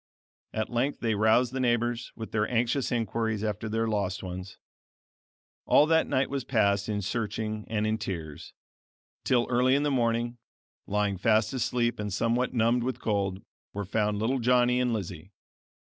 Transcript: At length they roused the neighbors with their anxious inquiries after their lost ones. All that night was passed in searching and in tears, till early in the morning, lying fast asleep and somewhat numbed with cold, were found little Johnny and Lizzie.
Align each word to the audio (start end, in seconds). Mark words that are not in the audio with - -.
At 0.51 0.71
length 0.71 1.01
they 1.01 1.13
roused 1.13 1.53
the 1.53 1.59
neighbors 1.59 2.11
with 2.15 2.31
their 2.31 2.49
anxious 2.49 2.91
inquiries 2.91 3.43
after 3.43 3.69
their 3.69 3.87
lost 3.87 4.23
ones. 4.23 4.57
All 5.67 5.85
that 5.85 6.07
night 6.07 6.27
was 6.27 6.43
passed 6.43 6.89
in 6.89 7.03
searching 7.03 7.65
and 7.67 7.85
in 7.85 7.99
tears, 7.99 8.51
till 9.23 9.45
early 9.47 9.75
in 9.75 9.83
the 9.83 9.91
morning, 9.91 10.39
lying 10.87 11.19
fast 11.19 11.53
asleep 11.53 11.99
and 11.99 12.11
somewhat 12.11 12.51
numbed 12.51 12.81
with 12.81 12.99
cold, 12.99 13.43
were 13.73 13.85
found 13.85 14.17
little 14.17 14.39
Johnny 14.39 14.79
and 14.79 14.91
Lizzie. 14.91 15.33